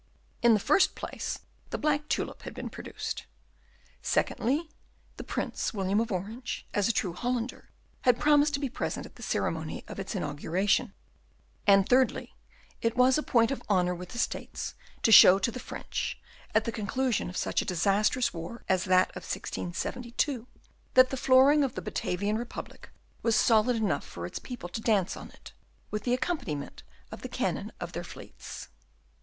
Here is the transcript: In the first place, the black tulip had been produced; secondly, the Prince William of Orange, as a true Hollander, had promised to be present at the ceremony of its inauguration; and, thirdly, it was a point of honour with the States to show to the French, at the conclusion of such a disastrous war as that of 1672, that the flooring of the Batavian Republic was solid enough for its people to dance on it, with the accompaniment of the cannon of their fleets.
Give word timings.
In 0.41 0.55
the 0.55 0.59
first 0.59 0.95
place, 0.95 1.41
the 1.69 1.77
black 1.77 2.09
tulip 2.09 2.41
had 2.41 2.55
been 2.55 2.71
produced; 2.71 3.27
secondly, 4.01 4.71
the 5.17 5.23
Prince 5.23 5.75
William 5.75 5.99
of 5.99 6.11
Orange, 6.11 6.65
as 6.73 6.87
a 6.87 6.91
true 6.91 7.13
Hollander, 7.13 7.69
had 8.01 8.19
promised 8.19 8.55
to 8.55 8.59
be 8.59 8.67
present 8.67 9.05
at 9.05 9.15
the 9.15 9.21
ceremony 9.21 9.83
of 9.87 9.99
its 9.99 10.15
inauguration; 10.15 10.95
and, 11.67 11.87
thirdly, 11.87 12.33
it 12.81 12.97
was 12.97 13.19
a 13.19 13.21
point 13.21 13.51
of 13.51 13.61
honour 13.69 13.93
with 13.93 14.09
the 14.09 14.17
States 14.17 14.73
to 15.03 15.11
show 15.11 15.37
to 15.37 15.51
the 15.51 15.59
French, 15.59 16.19
at 16.55 16.63
the 16.63 16.71
conclusion 16.71 17.29
of 17.29 17.37
such 17.37 17.61
a 17.61 17.63
disastrous 17.63 18.33
war 18.33 18.63
as 18.67 18.85
that 18.85 19.09
of 19.11 19.21
1672, 19.21 20.47
that 20.95 21.11
the 21.11 21.15
flooring 21.15 21.63
of 21.63 21.75
the 21.75 21.81
Batavian 21.83 22.39
Republic 22.39 22.89
was 23.21 23.35
solid 23.35 23.75
enough 23.75 24.03
for 24.07 24.25
its 24.25 24.39
people 24.39 24.67
to 24.69 24.81
dance 24.81 25.15
on 25.15 25.29
it, 25.29 25.53
with 25.91 26.05
the 26.05 26.13
accompaniment 26.15 26.81
of 27.11 27.21
the 27.21 27.29
cannon 27.29 27.71
of 27.79 27.91
their 27.91 28.03
fleets. 28.03 28.69